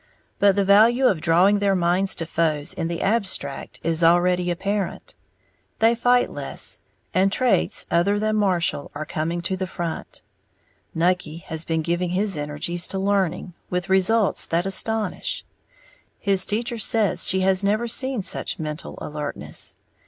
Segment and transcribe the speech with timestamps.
[0.39, 5.13] But the value of drawing their minds to foes in the abstract is already apparent,
[5.77, 6.81] they fight less,
[7.13, 10.23] and traits other than martial are coming to the front.
[10.95, 15.45] Nucky has been giving his energies to learning, with results that astonish.
[16.17, 19.75] His teacher says she has never seen such mental alertness.